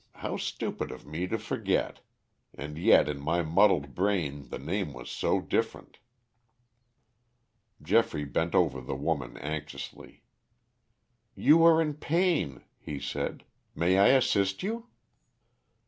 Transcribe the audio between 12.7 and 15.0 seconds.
he said. "May I assist you?"